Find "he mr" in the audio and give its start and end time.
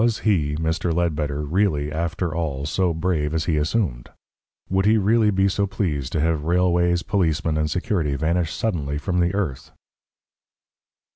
0.21-0.91